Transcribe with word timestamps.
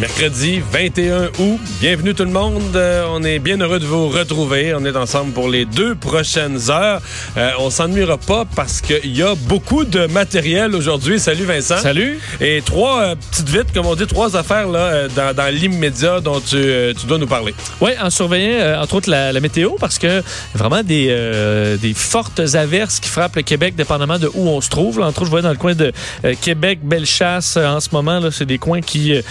Mercredi 0.00 0.60
21 0.72 1.26
août. 1.38 1.60
Bienvenue 1.80 2.14
tout 2.14 2.24
le 2.24 2.30
monde. 2.30 2.74
Euh, 2.74 3.04
on 3.10 3.22
est 3.22 3.38
bien 3.38 3.60
heureux 3.60 3.78
de 3.78 3.84
vous 3.84 4.08
retrouver. 4.08 4.74
On 4.74 4.84
est 4.84 4.96
ensemble 4.96 5.32
pour 5.32 5.48
les 5.48 5.66
deux 5.66 5.94
prochaines 5.94 6.58
heures. 6.68 7.00
Euh, 7.36 7.52
on 7.60 7.70
s'ennuiera 7.70 8.18
pas 8.18 8.44
parce 8.56 8.80
qu'il 8.80 9.16
y 9.16 9.22
a 9.22 9.36
beaucoup 9.36 9.84
de 9.84 10.06
matériel 10.06 10.74
aujourd'hui. 10.74 11.20
Salut 11.20 11.44
Vincent. 11.44 11.78
Salut. 11.78 12.18
Et 12.40 12.60
trois 12.66 13.02
euh, 13.02 13.14
petites 13.14 13.48
vites, 13.48 13.72
comme 13.72 13.86
on 13.86 13.94
dit, 13.94 14.08
trois 14.08 14.36
affaires 14.36 14.66
là, 14.66 15.06
dans, 15.14 15.32
dans 15.32 15.54
l'immédiat 15.54 16.18
dont 16.20 16.40
tu, 16.40 16.56
tu 16.98 17.06
dois 17.06 17.18
nous 17.18 17.28
parler. 17.28 17.54
Oui, 17.80 17.92
en 18.02 18.10
surveillant, 18.10 18.82
entre 18.82 18.96
autres, 18.96 19.10
la, 19.10 19.32
la 19.32 19.40
météo, 19.40 19.76
parce 19.78 20.00
que 20.00 20.24
vraiment 20.56 20.82
des, 20.82 21.76
des 21.80 21.94
fortes 21.94 22.40
averses 22.54 22.98
qui 22.98 23.08
frappent 23.08 23.36
le 23.36 23.42
Québec, 23.42 23.76
dépendamment 23.76 24.18
de 24.18 24.28
où 24.34 24.48
on 24.48 24.60
se 24.60 24.70
trouve. 24.70 24.98
Là, 24.98 25.06
entre 25.06 25.18
autres, 25.18 25.26
je 25.26 25.30
vois 25.30 25.42
dans 25.42 25.50
le 25.52 25.56
coin 25.56 25.74
de 25.76 25.92
Québec, 26.40 26.80
Bellechasse, 26.82 27.56
en 27.56 27.78
ce 27.78 27.90
moment, 27.92 28.18
là, 28.18 28.30
c'est 28.32 28.44
des 28.44 28.58
coins 28.58 28.80
qui, 28.80 29.22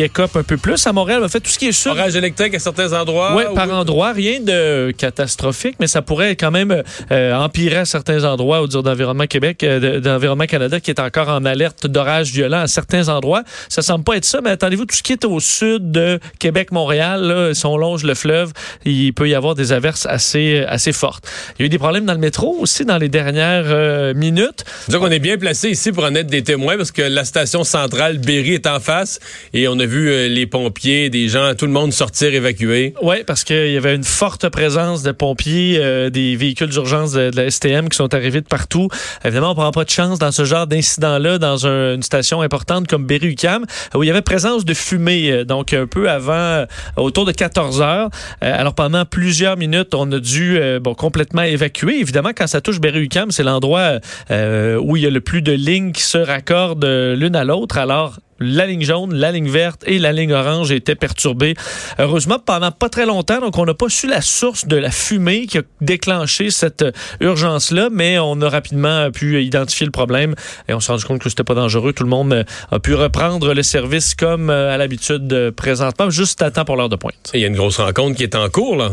écopent 0.01 0.35
un 0.37 0.43
peu 0.43 0.57
plus. 0.57 0.85
À 0.87 0.93
Montréal, 0.93 1.23
en 1.23 1.27
fait, 1.29 1.39
tout 1.39 1.49
ce 1.49 1.57
qui 1.59 1.67
est 1.67 1.71
sud. 1.71 1.91
Orage 1.91 2.15
électrique 2.15 2.53
à 2.55 2.59
certains 2.59 2.93
endroits. 2.93 3.35
Oui, 3.35 3.43
ou- 3.49 3.55
par 3.55 3.71
endroit, 3.71 4.11
rien 4.11 4.39
de 4.39 4.91
catastrophique, 4.91 5.75
mais 5.79 5.87
ça 5.87 6.01
pourrait 6.01 6.35
quand 6.35 6.51
même 6.51 6.83
euh, 7.11 7.33
empirer 7.35 7.77
à 7.77 7.85
certains 7.85 8.23
endroits, 8.23 8.61
au 8.61 8.67
dire 8.67 8.83
d'Environnement 8.83 9.27
Québec, 9.27 9.63
euh, 9.63 9.79
de- 9.79 9.99
d'Environnement 9.99 10.45
Canada, 10.45 10.79
qui 10.79 10.91
est 10.91 10.99
encore 10.99 11.29
en 11.29 11.45
alerte 11.45 11.87
d'orage 11.87 12.31
violent 12.31 12.59
à 12.61 12.67
certains 12.67 13.09
endroits. 13.09 13.43
Ça 13.69 13.81
semble 13.81 14.03
pas 14.03 14.15
être 14.17 14.25
ça, 14.25 14.39
mais 14.43 14.49
attendez-vous, 14.51 14.85
tout 14.85 14.95
ce 14.95 15.03
qui 15.03 15.13
est 15.13 15.25
au 15.25 15.39
sud 15.39 15.91
de 15.91 16.19
Québec-Montréal, 16.39 17.21
là, 17.21 17.53
si 17.53 17.65
on 17.65 17.77
longe 17.77 18.03
le 18.03 18.13
fleuve, 18.13 18.51
il 18.85 19.13
peut 19.13 19.27
y 19.29 19.35
avoir 19.35 19.55
des 19.55 19.71
averses 19.71 20.05
assez, 20.05 20.63
assez 20.67 20.91
fortes. 20.93 21.25
Il 21.57 21.61
y 21.61 21.63
a 21.63 21.65
eu 21.67 21.69
des 21.69 21.77
problèmes 21.79 22.05
dans 22.05 22.13
le 22.13 22.19
métro 22.19 22.57
aussi 22.59 22.85
dans 22.85 22.97
les 22.97 23.09
dernières 23.09 23.65
euh, 23.67 24.13
minutes. 24.13 24.63
C'est 24.87 24.97
qu'on 24.97 25.07
est 25.11 25.19
bien 25.19 25.37
placé 25.37 25.69
ici 25.69 25.91
pour 25.91 26.03
en 26.03 26.13
être 26.15 26.27
des 26.27 26.43
témoins 26.43 26.77
parce 26.77 26.91
que 26.91 27.01
la 27.01 27.25
station 27.25 27.63
centrale 27.63 28.17
Berry 28.17 28.53
est 28.53 28.67
en 28.67 28.79
face 28.79 29.19
et 29.53 29.67
on 29.67 29.79
a 29.79 29.85
vu 29.85 29.90
euh, 29.97 30.27
les 30.27 30.45
pompiers, 30.45 31.09
des 31.09 31.27
gens, 31.27 31.53
tout 31.55 31.65
le 31.65 31.71
monde 31.71 31.91
sortir 31.93 32.33
évacuer. 32.33 32.93
Oui, 33.01 33.17
parce 33.25 33.43
qu'il 33.43 33.71
y 33.71 33.77
avait 33.77 33.95
une 33.95 34.03
forte 34.03 34.47
présence 34.49 35.03
de 35.03 35.11
pompiers, 35.11 35.77
euh, 35.79 36.09
des 36.09 36.35
véhicules 36.35 36.69
d'urgence 36.69 37.11
de, 37.13 37.31
la 37.35 37.49
STM 37.49 37.89
qui 37.89 37.95
sont 37.97 38.13
arrivés 38.13 38.41
de 38.41 38.47
partout. 38.47 38.87
Évidemment, 39.25 39.51
on 39.51 39.55
prend 39.55 39.71
pas 39.71 39.83
de 39.83 39.89
chance 39.89 40.19
dans 40.19 40.31
ce 40.31 40.45
genre 40.45 40.67
d'incident-là, 40.67 41.37
dans 41.37 41.65
un- 41.67 41.95
une 41.95 42.03
station 42.03 42.41
importante 42.41 42.87
comme 42.87 43.05
Berry-UQAM, 43.05 43.65
où 43.95 44.03
il 44.03 44.07
y 44.07 44.09
avait 44.09 44.21
présence 44.21 44.65
de 44.65 44.73
fumée, 44.73 45.31
euh, 45.31 45.43
donc 45.45 45.73
un 45.73 45.87
peu 45.87 46.09
avant, 46.09 46.33
euh, 46.33 46.65
autour 46.97 47.25
de 47.25 47.31
14 47.31 47.81
heures. 47.81 48.09
Euh, 48.43 48.53
alors, 48.57 48.73
pendant 48.75 49.05
plusieurs 49.05 49.57
minutes, 49.57 49.93
on 49.93 50.11
a 50.11 50.19
dû 50.19 50.57
euh, 50.57 50.79
bon, 50.79 50.93
complètement 50.93 51.43
évacuer. 51.43 51.99
Évidemment, 51.99 52.31
quand 52.35 52.47
ça 52.47 52.61
touche 52.61 52.79
Berry-UQAM, 52.79 53.31
c'est 53.31 53.43
l'endroit 53.43 53.99
euh, 54.29 54.77
où 54.81 54.95
il 54.97 55.03
y 55.03 55.07
a 55.07 55.09
le 55.09 55.21
plus 55.21 55.41
de 55.41 55.51
lignes 55.51 55.91
qui 55.91 56.03
se 56.03 56.17
raccordent 56.17 56.85
euh, 56.85 57.15
l'une 57.15 57.35
à 57.35 57.43
l'autre. 57.43 57.77
Alors, 57.77 58.19
la 58.41 58.65
ligne 58.65 58.83
jaune, 58.83 59.13
la 59.13 59.31
ligne 59.31 59.49
verte 59.49 59.83
et 59.85 59.99
la 59.99 60.11
ligne 60.11 60.33
orange 60.33 60.71
étaient 60.71 60.95
perturbées. 60.95 61.53
Heureusement, 61.99 62.39
pendant 62.39 62.71
pas 62.71 62.89
très 62.89 63.05
longtemps, 63.05 63.39
donc 63.39 63.57
on 63.57 63.65
n'a 63.65 63.73
pas 63.73 63.89
su 63.89 64.07
la 64.07 64.21
source 64.21 64.67
de 64.67 64.75
la 64.75 64.91
fumée 64.91 65.45
qui 65.45 65.59
a 65.59 65.61
déclenché 65.79 66.49
cette 66.49 66.81
euh, 66.81 66.91
urgence-là, 67.19 67.89
mais 67.91 68.19
on 68.19 68.41
a 68.41 68.49
rapidement 68.49 69.09
pu 69.11 69.41
identifier 69.43 69.85
le 69.85 69.91
problème 69.91 70.35
et 70.67 70.73
on 70.73 70.79
s'est 70.79 70.91
rendu 70.91 71.05
compte 71.05 71.21
que 71.21 71.29
c'était 71.29 71.43
pas 71.43 71.55
dangereux. 71.55 71.93
Tout 71.93 72.03
le 72.03 72.09
monde 72.09 72.33
euh, 72.33 72.43
a 72.71 72.79
pu 72.79 72.93
reprendre 72.93 73.53
le 73.53 73.63
service 73.63 74.15
comme 74.15 74.49
euh, 74.49 74.73
à 74.73 74.77
l'habitude 74.77 75.31
euh, 75.33 75.51
présentement, 75.51 76.09
juste 76.09 76.41
à 76.41 76.51
temps 76.51 76.65
pour 76.65 76.75
l'heure 76.75 76.89
de 76.89 76.95
pointe. 76.95 77.31
Il 77.33 77.41
y 77.41 77.43
a 77.43 77.47
une 77.47 77.55
grosse 77.55 77.79
rencontre 77.79 78.17
qui 78.17 78.23
est 78.23 78.35
en 78.35 78.49
cours, 78.49 78.75
là. 78.75 78.91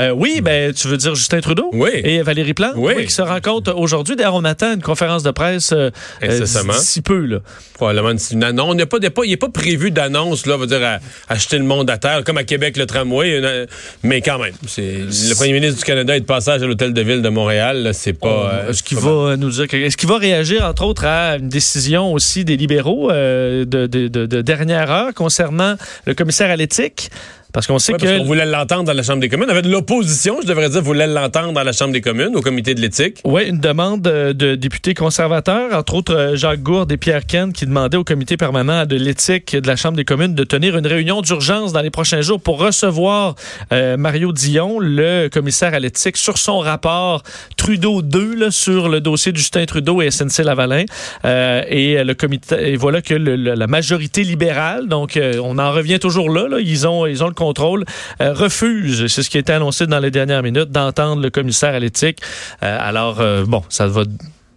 Euh, 0.00 0.10
oui, 0.10 0.40
ben 0.42 0.72
tu 0.72 0.88
veux 0.88 0.96
dire 0.96 1.14
Justin 1.14 1.40
Trudeau? 1.40 1.68
Oui. 1.72 1.90
et 2.02 2.22
Valérie 2.22 2.54
Plante, 2.54 2.72
Oui. 2.76 3.06
qui 3.06 3.12
se 3.12 3.20
rencontrent 3.22 3.76
aujourd'hui. 3.76 4.16
D'ailleurs, 4.16 4.34
on 4.34 4.44
attend 4.44 4.72
une 4.74 4.82
conférence 4.82 5.22
de 5.22 5.30
presse 5.30 5.72
euh, 5.72 5.90
euh, 6.22 6.40
d'ici 6.40 7.02
peu 7.02 7.26
là. 7.26 7.38
Probablement 7.74 8.14
une 8.30 8.44
annonce. 8.44 8.72
Il 8.72 8.76
n'y 8.76 8.82
a 8.82 8.86
pas, 8.86 8.96
il 9.24 9.30
y 9.30 9.34
a 9.34 9.36
pas- 9.36 9.48
prévu 9.48 9.90
d'annonce, 9.90 10.46
là, 10.46 10.54
on 10.54 10.58
va 10.58 10.66
dire, 10.66 10.80
à, 11.28 11.34
jeter 11.36 11.58
le 11.58 11.64
monde 11.64 11.90
à 11.90 11.98
terre, 11.98 12.22
comme 12.24 12.38
à 12.38 12.44
Québec, 12.44 12.76
le 12.76 12.86
tramway. 12.86 13.38
une- 13.38 13.66
mais 14.02 14.20
quand 14.22 14.38
même, 14.38 14.54
c'est 14.66 14.82
le 14.82 15.34
premier 15.34 15.52
ministre 15.52 15.78
du 15.78 15.84
Canada 15.84 16.16
est 16.16 16.20
de 16.20 16.24
passage 16.24 16.62
à 16.62 16.66
l'hôtel 16.66 16.92
de 16.94 17.02
ville 17.02 17.20
de 17.22 17.28
Montréal. 17.28 17.90
C'est 17.92 18.12
pas. 18.14 18.28
euh, 18.54 18.70
Est-ce 18.70 18.82
qu'il 18.82 18.98
va 18.98 19.36
nous 19.36 19.50
dire 19.50 19.66
est-ce 19.72 19.96
qu'il 19.96 20.08
va 20.08 20.16
réagir 20.18 20.64
entre 20.64 20.84
autres 20.84 21.04
à 21.04 21.36
une 21.36 21.48
décision 21.48 22.12
aussi 22.12 22.44
des 22.44 22.56
libéraux 22.56 23.10
euh, 23.10 23.64
de, 23.64 23.86
de- 23.86 24.08
de- 24.08 24.26
de 24.26 24.40
dernière 24.40 24.90
heure 24.90 25.12
concernant 25.14 25.76
le 26.06 26.14
commissaire 26.14 26.50
à 26.50 26.56
l'éthique? 26.56 27.10
Parce 27.52 27.66
qu'on 27.66 27.78
sait 27.78 27.92
Ouais, 27.92 27.98
que 27.98 28.04
parce 28.04 28.18
qu'on 28.18 28.24
voulait 28.24 28.46
l'entendre 28.46 28.84
dans 28.84 28.92
la 28.92 29.02
Chambre 29.02 29.20
des 29.20 29.28
communes. 29.28 29.48
Fait, 29.48 29.62
l'opposition, 29.62 30.38
je 30.42 30.46
devrais 30.46 30.70
dire, 30.70 30.82
voulait 30.82 31.06
l'entendre 31.06 31.52
dans 31.52 31.62
la 31.62 31.72
Chambre 31.72 31.92
des 31.92 32.00
communes, 32.00 32.34
au 32.34 32.40
comité 32.40 32.74
de 32.74 32.80
l'éthique. 32.80 33.18
Oui, 33.24 33.48
une 33.48 33.58
demande 33.58 34.06
euh, 34.06 34.32
de 34.32 34.54
députés 34.54 34.94
conservateurs, 34.94 35.74
entre 35.74 35.94
autres 35.94 36.14
euh, 36.14 36.36
Jacques 36.36 36.62
Gourde 36.62 36.90
et 36.92 36.96
Pierre 36.96 37.26
Ken, 37.26 37.52
qui 37.52 37.66
demandaient 37.66 37.96
au 37.96 38.04
comité 38.04 38.36
permanent 38.36 38.86
de 38.86 38.96
l'éthique 38.96 39.54
de 39.54 39.66
la 39.66 39.76
Chambre 39.76 39.96
des 39.96 40.04
communes 40.04 40.34
de 40.34 40.44
tenir 40.44 40.76
une 40.76 40.86
réunion 40.86 41.20
d'urgence 41.20 41.72
dans 41.72 41.82
les 41.82 41.90
prochains 41.90 42.22
jours 42.22 42.40
pour 42.40 42.58
recevoir 42.58 43.34
euh, 43.72 43.96
Mario 43.96 44.32
Dion, 44.32 44.78
le 44.78 45.28
commissaire 45.28 45.74
à 45.74 45.78
l'éthique, 45.78 46.16
sur 46.16 46.38
son 46.38 46.58
rapport 46.58 47.22
Trudeau 47.62 48.02
2 48.02 48.34
là, 48.34 48.50
sur 48.50 48.88
le 48.88 49.00
dossier 49.00 49.30
Justin 49.32 49.64
Trudeau 49.66 50.02
et 50.02 50.10
SNC-Lavalin. 50.10 50.84
Euh, 51.24 51.62
et 51.68 52.02
le 52.02 52.12
comité, 52.14 52.72
et 52.72 52.76
voilà 52.76 53.02
que 53.02 53.14
la 53.14 53.66
majorité 53.68 54.24
libérale, 54.24 54.88
donc 54.88 55.16
euh, 55.16 55.40
on 55.40 55.60
en 55.60 55.70
revient 55.70 56.00
toujours 56.00 56.28
là, 56.28 56.58
ils 56.58 56.88
ont 56.88 57.06
ils 57.06 57.22
ont 57.22 57.28
le 57.28 57.34
contrôle, 57.34 57.84
euh, 58.20 58.32
refuse, 58.32 59.06
c'est 59.06 59.22
ce 59.22 59.30
qui 59.30 59.36
a 59.36 59.40
été 59.40 59.52
annoncé 59.52 59.86
dans 59.86 60.00
les 60.00 60.10
dernières 60.10 60.42
minutes, 60.42 60.72
d'entendre 60.72 61.22
le 61.22 61.30
commissaire 61.30 61.72
à 61.72 61.78
l'éthique. 61.78 62.18
Euh, 62.64 62.76
alors 62.80 63.20
euh, 63.20 63.44
bon, 63.46 63.62
ça 63.68 63.86
va 63.86 64.02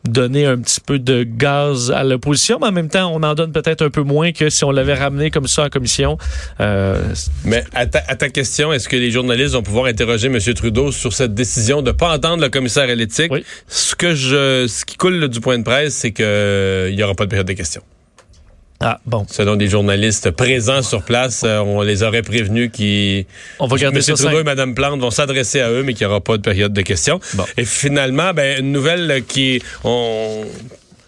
donner 0.10 0.46
un 0.46 0.58
petit 0.58 0.80
peu 0.80 1.00
de 1.00 1.24
gaz 1.24 1.92
à 1.92 2.04
l'opposition, 2.04 2.58
mais 2.60 2.68
en 2.68 2.72
même 2.72 2.90
temps, 2.90 3.12
on 3.14 3.24
en 3.24 3.34
donne 3.34 3.52
peut-être 3.52 3.84
un 3.84 3.90
peu 3.90 4.02
moins 4.02 4.32
que 4.32 4.50
si 4.50 4.64
on 4.64 4.72
l'avait 4.72 4.94
ramené 4.94 5.32
comme 5.32 5.48
ça 5.48 5.66
en 5.66 5.70
commission. 5.70 6.18
Euh, 6.60 7.02
Mais 7.44 7.64
à 7.74 7.86
ta, 7.86 8.04
à 8.08 8.16
ta 8.16 8.30
question, 8.30 8.72
est-ce 8.74 8.88
que 8.88 8.96
les 8.96 9.12
journalistes 9.12 9.54
vont 9.54 9.64
pouvoir 9.64 9.86
interroger 9.86 10.28
M. 10.28 10.40
Trudeau 10.54 10.92
sur 10.92 11.14
cette 11.14 11.34
décision 11.34 11.82
de 11.82 11.92
ne 11.92 11.96
pas 11.96 12.14
entendre 12.14 12.42
le 12.44 12.50
commissaire 12.50 12.90
à 12.90 12.96
l'éthique? 12.96 13.32
Oui. 13.32 13.44
Ce 13.68 13.96
que 13.96 14.16
je, 14.16 14.68
ce 14.68 14.86
qui 14.86 14.96
coule 14.98 15.16
là, 15.16 15.28
du 15.28 15.42
point 15.42 15.58
de 15.58 15.64
presse, 15.64 15.96
c'est 15.96 16.12
qu'il 16.12 16.96
n'y 16.96 17.04
aura 17.04 17.16
pas 17.16 17.26
de 17.26 17.30
période 17.30 17.48
de 17.48 17.54
questions. 17.54 17.82
Ah, 18.88 19.00
bon, 19.08 19.26
Selon 19.28 19.56
des 19.56 19.68
journalistes 19.68 20.30
présents 20.30 20.84
sur 20.84 21.02
place, 21.02 21.42
euh, 21.44 21.58
on 21.58 21.82
les 21.82 22.04
aurait 22.04 22.22
prévenus 22.22 22.70
qui 22.72 23.26
on 23.60 23.66
va 23.66 23.78
garder 23.78 23.98
M. 23.98 24.16
Trudeau 24.16 24.42
et. 24.42 24.44
Mme 24.44 24.76
Plante 24.76 25.00
vont 25.00 25.10
s'adresser 25.10 25.60
à 25.60 25.72
eux, 25.72 25.82
mais 25.82 25.96
qu'il 25.96 26.06
n'y 26.06 26.12
aura 26.12 26.22
pas 26.22 26.38
de 26.38 26.44
période 26.44 26.72
de 26.72 26.82
questions. 26.84 27.20
Bon. 27.34 27.46
Et 27.58 27.66
finalement, 27.66 28.32
ben, 28.36 28.60
une 28.60 28.72
nouvelle 28.72 29.24
qui, 29.28 29.60
on, 29.84 30.44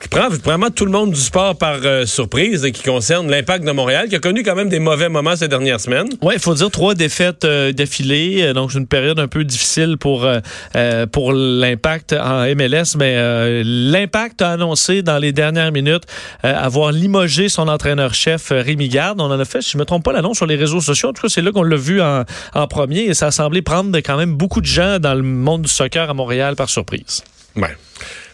qui 0.01 0.07
prend 0.09 0.29
vraiment 0.29 0.69
tout 0.69 0.85
le 0.85 0.91
monde 0.91 1.11
du 1.11 1.19
sport 1.19 1.57
par 1.57 1.79
euh, 1.83 2.05
surprise 2.05 2.63
et 2.65 2.71
qui 2.71 2.83
concerne 2.83 3.29
l'impact 3.31 3.65
de 3.65 3.71
Montréal, 3.71 4.09
qui 4.09 4.15
a 4.15 4.19
connu 4.19 4.43
quand 4.43 4.55
même 4.55 4.69
des 4.69 4.79
mauvais 4.79 5.09
moments 5.09 5.35
ces 5.35 5.47
dernières 5.47 5.79
semaines. 5.79 6.09
Oui, 6.21 6.35
il 6.35 6.39
faut 6.39 6.53
dire 6.53 6.69
trois 6.69 6.93
défaites 6.93 7.45
euh, 7.45 7.71
d'affilée, 7.71 8.43
euh, 8.43 8.53
donc 8.53 8.71
c'est 8.71 8.77
une 8.77 8.87
période 8.87 9.19
un 9.19 9.27
peu 9.27 9.43
difficile 9.43 9.97
pour 9.97 10.25
euh, 10.25 11.05
pour 11.11 11.33
l'impact 11.33 12.13
en 12.13 12.43
MLS, 12.55 12.95
mais 12.97 13.63
l'impact 13.63 14.41
a 14.41 14.51
annoncé 14.51 15.01
dans 15.01 15.17
les 15.17 15.31
dernières 15.31 15.71
minutes 15.71 16.03
avoir 16.43 16.91
limogé 16.91 17.49
son 17.49 17.67
entraîneur-chef 17.67 18.51
Rémi 18.51 18.89
Garde. 18.89 19.19
On 19.21 19.25
en 19.25 19.39
a 19.39 19.45
fait, 19.45 19.61
si 19.61 19.71
je 19.71 19.77
me 19.77 19.85
trompe 19.85 20.03
pas, 20.03 20.13
l'annonce 20.13 20.37
sur 20.37 20.45
les 20.45 20.55
réseaux 20.55 20.81
sociaux. 20.81 21.09
En 21.09 21.13
tout 21.13 21.23
cas, 21.23 21.29
c'est 21.29 21.41
là 21.41 21.51
qu'on 21.51 21.63
l'a 21.63 21.75
vu 21.75 22.01
en, 22.01 22.23
en 22.53 22.67
premier 22.67 23.01
et 23.01 23.13
ça 23.13 23.27
a 23.27 23.31
semblé 23.31 23.61
prendre 23.61 23.97
quand 23.99 24.17
même 24.17 24.33
beaucoup 24.33 24.61
de 24.61 24.65
gens 24.65 24.99
dans 24.99 25.13
le 25.13 25.23
monde 25.23 25.63
du 25.63 25.69
soccer 25.69 26.09
à 26.09 26.13
Montréal 26.13 26.55
par 26.55 26.69
surprise. 26.69 27.23
Ouais. 27.55 27.75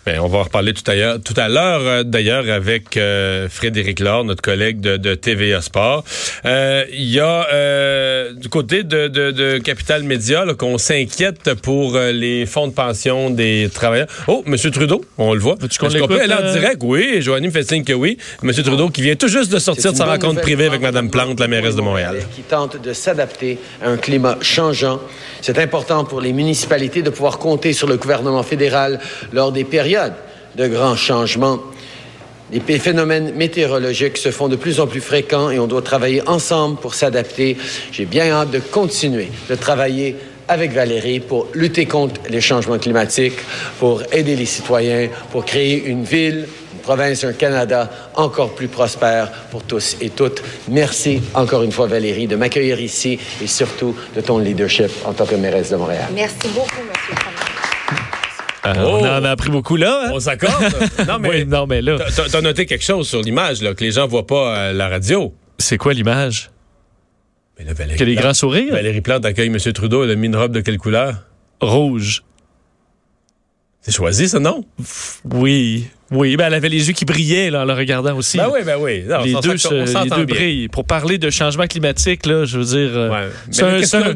Ben, 0.05 0.19
on 0.19 0.27
va 0.27 0.39
en 0.39 0.43
reparler 0.43 0.73
tout 0.73 0.89
à 0.91 0.95
l'heure, 0.95 1.17
tout 1.23 1.33
à 1.37 1.47
l'heure 1.47 1.79
euh, 1.81 2.03
d'ailleurs 2.03 2.49
avec 2.49 2.97
euh, 2.97 3.47
Frédéric 3.47 4.01
Laure, 4.01 4.25
notre 4.25 4.41
collègue 4.41 4.81
de, 4.81 4.97
de 4.97 5.15
TVA 5.15 5.61
Sport. 5.61 6.03
Euh, 6.45 6.83
Il 6.91 7.09
y 7.09 7.21
a 7.21 7.47
euh, 7.53 8.33
du 8.33 8.49
côté 8.49 8.83
de, 8.83 9.07
de, 9.07 9.31
de 9.31 9.59
Capital 9.59 10.03
Média 10.03 10.43
qu'on 10.57 10.77
s'inquiète 10.77 11.53
pour 11.53 11.95
euh, 11.95 12.11
les 12.11 12.45
fonds 12.45 12.67
de 12.67 12.73
pension 12.73 13.29
des 13.29 13.69
travailleurs. 13.73 14.07
Oh, 14.27 14.43
Monsieur 14.45 14.71
Trudeau, 14.71 15.05
on 15.17 15.33
le 15.33 15.39
voit. 15.39 15.55
Est-ce 15.63 15.79
qu'on 15.79 16.07
peut 16.07 16.19
aller 16.19 16.33
en 16.33 16.43
euh? 16.43 16.51
direct? 16.51 16.81
Oui, 16.83 17.21
Joanie 17.21 17.47
me 17.47 17.53
fait 17.53 17.63
signe 17.63 17.85
que 17.85 17.93
oui. 17.93 18.17
Monsieur 18.41 18.63
Trudeau 18.63 18.89
qui 18.89 19.03
vient 19.03 19.15
tout 19.15 19.29
juste 19.29 19.53
de 19.53 19.59
sortir 19.59 19.93
de 19.93 19.97
sa 19.97 20.05
rencontre 20.05 20.41
privée 20.41 20.65
avec 20.65 20.81
Mme 20.81 21.11
Plante, 21.11 21.39
la 21.39 21.47
mairesse 21.47 21.77
de 21.77 21.81
Montréal. 21.81 22.17
Qui 22.35 22.41
tente 22.41 22.81
de 22.81 22.91
s'adapter 22.91 23.57
à 23.81 23.87
un 23.87 23.95
climat 23.97 24.37
changeant. 24.41 24.99
C'est 25.39 25.59
important 25.59 26.03
pour 26.03 26.19
les 26.19 26.33
municipalités 26.33 27.01
de 27.03 27.09
pouvoir 27.09 27.37
compter 27.37 27.71
sur 27.71 27.87
le 27.87 27.95
gouvernement 27.95 28.43
fédéral 28.43 28.99
lors 29.31 29.53
des 29.53 29.63
périodes 29.63 29.92
de 30.55 30.67
grands 30.67 30.95
changements. 30.95 31.59
Les 32.51 32.79
phénomènes 32.79 33.33
météorologiques 33.33 34.17
se 34.17 34.29
font 34.29 34.47
de 34.47 34.55
plus 34.55 34.79
en 34.79 34.87
plus 34.87 35.01
fréquents 35.01 35.49
et 35.49 35.59
on 35.59 35.67
doit 35.67 35.81
travailler 35.81 36.21
ensemble 36.27 36.79
pour 36.79 36.93
s'adapter. 36.93 37.57
J'ai 37.91 38.05
bien 38.05 38.31
hâte 38.31 38.51
de 38.51 38.59
continuer 38.59 39.29
de 39.49 39.55
travailler 39.55 40.15
avec 40.47 40.71
Valérie 40.71 41.19
pour 41.19 41.47
lutter 41.53 41.85
contre 41.85 42.21
les 42.29 42.41
changements 42.41 42.77
climatiques, 42.77 43.39
pour 43.79 44.03
aider 44.11 44.35
les 44.35 44.45
citoyens, 44.45 45.09
pour 45.31 45.45
créer 45.45 45.85
une 45.85 46.03
ville, 46.03 46.47
une 46.73 46.79
province, 46.81 47.23
un 47.23 47.33
Canada 47.33 47.89
encore 48.15 48.53
plus 48.53 48.67
prospère 48.67 49.31
pour 49.49 49.63
tous 49.63 49.95
et 50.01 50.09
toutes. 50.09 50.43
Merci 50.67 51.21
encore 51.33 51.63
une 51.63 51.71
fois, 51.71 51.87
Valérie, 51.87 52.27
de 52.27 52.35
m'accueillir 52.35 52.79
ici 52.79 53.17
et 53.41 53.47
surtout 53.47 53.95
de 54.15 54.21
ton 54.21 54.37
leadership 54.37 54.91
en 55.05 55.13
tant 55.13 55.25
que 55.25 55.35
mairesse 55.35 55.71
de 55.71 55.77
Montréal. 55.77 56.07
Merci 56.13 56.49
beaucoup. 56.53 56.92
Euh, 58.65 58.73
Oh. 58.77 58.99
On 59.01 59.05
en 59.05 59.23
a 59.25 59.29
appris 59.31 59.49
beaucoup 59.49 59.75
là. 59.75 60.05
hein? 60.05 60.11
On 60.13 60.19
s'accorde? 60.19 60.63
non, 61.07 61.19
mais 61.19 61.29
Oui, 61.29 61.45
non, 61.45 61.67
mais 61.67 61.81
là, 61.81 61.97
t'as- 62.31 62.41
noté 62.41 62.65
quelque 62.65 62.83
chose 62.83 63.07
sur 63.09 63.21
l'image, 63.21 63.61
là, 63.61 63.73
que 63.73 63.83
les 63.83 63.91
gens 63.91 64.07
voient 64.07 64.25
pas 64.27 64.55
à 64.69 64.73
la 64.73 64.87
radio. 64.87 65.33
c'est 65.57 65.77
quoi 65.77 65.93
l'image? 65.93 66.49
Mais 67.59 67.65
là, 67.65 67.73
Valérie 67.73 67.99
Que 67.99 68.03
les 68.03 68.13
Plante- 68.13 68.23
grands 68.23 68.33
sourires? 68.33 68.73
Valérie 68.73 69.01
Plante 69.01 69.25
accueille 69.25 69.47
M. 69.47 69.57
Trudeau. 69.73 70.03
Elle 70.03 70.11
a 70.11 70.15
mis 70.15 70.27
une 70.27 70.35
robe 70.35 70.53
de 70.53 70.61
quelle 70.61 70.77
couleur? 70.77 71.15
Rouge. 71.61 72.23
C'est 73.81 73.91
choisi, 73.91 74.29
ça, 74.29 74.39
non? 74.39 74.63
Oui. 75.25 75.87
Oui, 76.13 76.37
ben 76.37 76.47
elle 76.47 76.53
avait 76.53 76.69
les 76.69 76.87
yeux 76.87 76.93
qui 76.93 77.05
brillaient 77.05 77.49
là, 77.49 77.61
en 77.61 77.65
le 77.65 77.73
regardant 77.73 78.15
aussi. 78.15 78.37
Ben 78.37 78.49
oui, 78.53 78.59
ben 78.65 78.77
oui. 78.79 79.03
Non, 79.07 79.21
les 79.23 79.33
deux, 79.41 79.57
se- 79.57 79.73
les 80.03 80.09
deux 80.09 80.25
brillent. 80.25 80.67
Pour 80.67 80.85
parler 80.85 81.17
de 81.17 81.29
changement 81.29 81.65
climatique, 81.67 82.25
là, 82.25 82.45
je 82.45 82.57
veux 82.59 82.65
dire. 82.65 82.91
euh, 82.97 83.09
Ouais. 83.09 83.27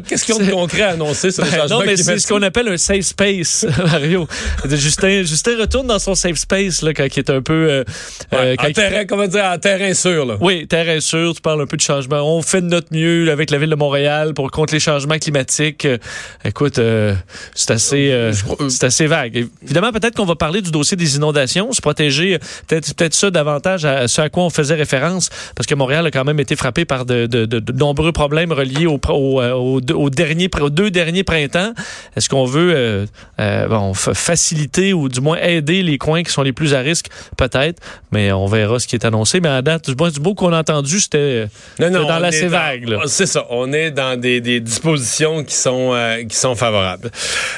Qu'est-ce 0.08 0.24
qu'ils 0.24 0.34
ont- 0.34 0.38
de 0.38 0.50
concret 0.50 0.82
à 0.82 0.90
annoncer 0.90 1.30
sur 1.30 1.44
le 1.44 1.50
Ben, 1.50 1.56
changement 1.58 1.80
non, 1.80 1.84
mais 1.86 1.96
c'est 1.96 2.18
ce 2.18 2.26
qu'on 2.28 2.42
appelle 2.42 2.68
un 2.68 2.76
safe 2.76 3.00
space, 3.02 3.66
Mario. 3.84 4.26
Justin, 4.68 5.22
Justin 5.24 5.56
retourne 5.60 5.86
dans 5.86 5.98
son 5.98 6.14
safe 6.14 6.36
space 6.36 6.82
là, 6.82 6.94
quand 6.94 7.04
il 7.04 7.18
est 7.18 7.30
un 7.30 7.42
peu. 7.42 7.52
euh, 7.70 7.84
Ouais, 8.32 8.38
euh, 8.38 8.54
en 8.58 8.66
il- 8.68 8.72
terrain, 8.74 9.04
comment 9.04 9.26
dire, 9.26 9.44
en 9.44 9.58
terrain 9.58 9.92
sûr, 9.94 10.24
là. 10.26 10.36
Oui, 10.40 10.66
terrain 10.66 11.00
sûr, 11.00 11.34
tu 11.34 11.40
parles 11.40 11.60
un 11.62 11.66
peu 11.66 11.76
de 11.76 11.82
changement. 11.82 12.20
On 12.22 12.42
fait 12.42 12.60
de 12.60 12.66
notre 12.66 12.88
mieux 12.92 13.30
avec 13.30 13.50
la 13.50 13.58
ville 13.58 13.70
de 13.70 13.74
Montréal 13.74 14.34
pour 14.34 14.50
contre 14.50 14.72
les 14.74 14.80
changements 14.80 15.18
climatiques. 15.18 15.84
Euh, 15.84 15.98
écoute, 16.44 16.78
euh, 16.78 17.14
c'est 17.54 17.70
assez, 17.72 18.10
euh, 18.12 18.32
c'est 18.68 18.84
assez 18.84 19.06
vague. 19.06 19.46
Évidemment, 19.64 19.92
peut-être 19.92 20.14
qu'on 20.14 20.24
va 20.24 20.36
parler 20.36 20.60
du 20.62 20.70
dossier 20.70 20.96
des 20.96 21.16
inondations, 21.16 21.72
protéger, 21.88 22.34
euh, 22.34 22.38
peut-être 22.66 22.94
peut-être 22.94 23.14
ça 23.14 23.30
davantage 23.30 23.84
à 23.84 24.08
ce 24.08 24.20
à 24.20 24.28
quoi 24.28 24.42
on 24.44 24.50
faisait 24.50 24.74
référence, 24.74 25.30
parce 25.56 25.66
que 25.66 25.74
Montréal 25.74 26.04
a 26.06 26.10
quand 26.10 26.24
même 26.30 26.40
été 26.40 26.54
frappé 26.56 26.84
par 26.84 27.04
de, 27.04 27.26
de- 27.26 27.46
de- 27.46 27.60
de 27.60 27.72
nombreux 27.72 28.12
problèmes 28.12 28.52
reliés 28.52 28.86
au, 28.86 29.00
au, 29.08 29.40
euh, 29.40 29.52
au 29.52 30.10
dernier, 30.10 30.48
aux 30.60 30.70
deux 30.70 30.90
derniers 30.90 31.24
printemps. 31.24 31.72
Est-ce 32.16 32.28
qu'on 32.28 32.44
veut 32.44 32.72
euh, 32.74 33.06
euh, 33.40 33.68
bon, 33.68 33.94
fa- 33.94 34.14
faciliter 34.14 34.92
ou 34.92 35.08
du 35.08 35.20
moins 35.20 35.38
aider 35.38 35.82
les 35.82 35.98
coins 35.98 36.22
qui 36.22 36.32
sont 36.32 36.42
les 36.42 36.52
plus 36.52 36.74
à 36.74 36.80
risque? 36.80 37.06
Peut-être, 37.36 37.80
mais 38.12 38.32
on 38.32 38.46
verra 38.46 38.78
ce 38.78 38.86
qui 38.86 38.96
est 38.96 39.04
annoncé. 39.06 39.40
Mais 39.40 39.48
à 39.48 39.62
date, 39.62 39.88
du 39.90 39.96
moins, 39.96 40.10
du 40.10 40.20
beau 40.20 40.34
qu'on 40.34 40.52
a 40.52 40.58
entendu, 40.60 41.00
c'était 41.00 41.46
dans 41.78 42.20
est 42.44 42.48
vague. 42.48 42.98
C'est 43.06 43.26
ça. 43.26 43.46
On 43.50 43.72
est 43.72 43.90
dans 43.90 44.18
des, 44.20 44.40
des 44.40 44.60
dispositions 44.60 45.44
qui 45.44 45.54
sont, 45.54 45.92
euh, 45.94 46.24
qui 46.24 46.36
sont 46.36 46.54
favorables. 46.54 47.10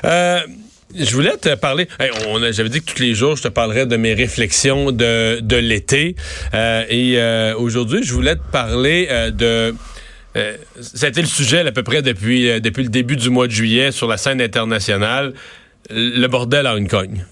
Euh, 0.04 0.40
je 0.94 1.14
voulais 1.14 1.36
te 1.36 1.54
parler. 1.54 1.88
J'avais 2.50 2.68
dit 2.68 2.80
que 2.80 2.92
tous 2.92 3.02
les 3.02 3.14
jours, 3.14 3.36
je 3.36 3.42
te 3.42 3.48
parlerais 3.48 3.86
de 3.86 3.96
mes 3.96 4.14
réflexions 4.14 4.92
de, 4.92 5.40
de 5.40 5.56
l'été. 5.56 6.16
Euh, 6.54 6.84
et 6.88 7.14
euh, 7.18 7.54
aujourd'hui, 7.56 8.02
je 8.02 8.12
voulais 8.12 8.36
te 8.36 8.50
parler 8.50 9.08
euh, 9.10 9.30
de. 9.30 9.74
Euh, 10.36 10.56
été 11.02 11.20
le 11.20 11.26
sujet 11.26 11.66
à 11.66 11.72
peu 11.72 11.82
près 11.82 12.02
depuis, 12.02 12.60
depuis 12.60 12.84
le 12.84 12.88
début 12.88 13.16
du 13.16 13.30
mois 13.30 13.48
de 13.48 13.52
juillet 13.52 13.90
sur 13.90 14.06
la 14.06 14.16
scène 14.16 14.40
internationale. 14.40 15.34
Le 15.90 16.26
bordel 16.28 16.66
à 16.66 16.76
une 16.76 16.86
cogne. 16.86 17.24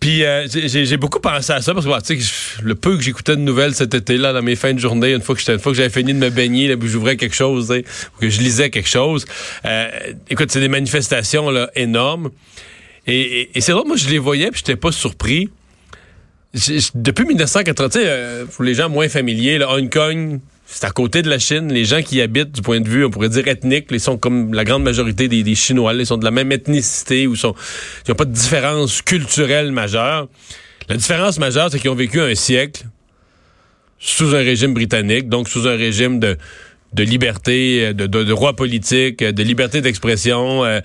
Puis 0.00 0.24
euh, 0.24 0.46
j'ai- 0.50 0.96
beaucoup 0.96 1.20
pensé 1.20 1.52
à 1.52 1.60
ça 1.60 1.74
parce 1.74 1.86
que 1.86 2.14
je- 2.18 2.62
le 2.62 2.74
peu 2.74 2.96
que 2.96 3.02
j'écoutais 3.02 3.36
de 3.36 3.40
nouvelles 3.42 3.74
cet 3.74 3.94
été-là 3.94 4.32
dans 4.32 4.42
mes 4.42 4.56
fins 4.56 4.72
de 4.74 4.78
journée, 4.78 5.12
une 5.12 5.20
fois 5.20 5.34
que 5.34 5.52
une 5.52 5.58
fois 5.58 5.72
que 5.72 5.76
j'avais 5.76 5.90
fini 5.90 6.14
de 6.14 6.18
me 6.18 6.30
baigner, 6.30 6.74
j'ouvrais 6.84 7.16
quelque 7.16 7.34
chose, 7.34 7.70
ou 7.70 8.20
que 8.20 8.28
je 8.30 8.40
lisais 8.40 8.70
quelque 8.70 8.88
chose. 8.88 9.24
euh, 9.64 9.88
écoute, 10.30 10.50
c'est 10.50 10.60
des 10.60 10.68
manifestations 10.68 11.50
là, 11.50 11.70
énormes. 11.76 12.30
Et, 13.06 13.20
et- 13.20 13.50
et 13.54 13.60
c'est 13.60 13.72
drôle, 13.72 13.86
moi 13.88 13.96
je 13.96 14.08
les 14.08 14.18
voyais 14.18 14.50
puis 14.50 14.58
j'étais 14.64 14.76
pas 14.76 14.92
surpris. 14.92 15.50
J'- 16.54 16.90
depuis 16.94 17.24
1980, 17.24 17.88
tu 17.88 17.98
sais, 17.98 18.04
euh, 18.06 18.44
pour 18.46 18.62
les 18.64 18.74
gens 18.74 18.88
moins 18.88 19.08
familiers, 19.08 19.58
là, 19.58 19.70
Hong 19.74 19.90
Kong, 19.90 20.40
c'est 20.74 20.86
à 20.86 20.90
côté 20.90 21.20
de 21.20 21.28
la 21.28 21.38
Chine. 21.38 21.70
Les 21.72 21.84
gens 21.84 22.00
qui 22.02 22.16
y 22.16 22.20
habitent, 22.22 22.50
du 22.52 22.62
point 22.62 22.80
de 22.80 22.88
vue, 22.88 23.04
on 23.04 23.10
pourrait 23.10 23.28
dire 23.28 23.46
ethnique, 23.46 23.86
ils 23.90 24.00
sont 24.00 24.16
comme 24.16 24.54
la 24.54 24.64
grande 24.64 24.82
majorité 24.82 25.28
des, 25.28 25.42
des 25.42 25.54
Chinois. 25.54 25.92
ils 25.92 26.06
sont 26.06 26.16
de 26.16 26.24
la 26.24 26.30
même 26.30 26.50
ethnicité 26.50 27.26
ou 27.26 27.36
sont, 27.36 27.54
ils 28.06 28.10
n'ont 28.10 28.14
pas 28.16 28.24
de 28.24 28.32
différence 28.32 29.02
culturelle 29.02 29.70
majeure. 29.70 30.28
La 30.88 30.96
différence 30.96 31.38
majeure, 31.38 31.68
c'est 31.70 31.78
qu'ils 31.78 31.90
ont 31.90 31.94
vécu 31.94 32.20
un 32.20 32.34
siècle 32.34 32.84
sous 33.98 34.34
un 34.34 34.38
régime 34.38 34.74
britannique, 34.74 35.28
donc 35.28 35.48
sous 35.48 35.68
un 35.68 35.76
régime 35.76 36.18
de, 36.18 36.36
de 36.94 37.02
liberté, 37.04 37.92
de, 37.94 38.06
de, 38.06 38.24
de 38.24 38.32
roi 38.32 38.56
politique, 38.56 39.22
de 39.22 39.42
liberté 39.42 39.80
d'expression. 39.80 40.64
euh, 40.64 40.80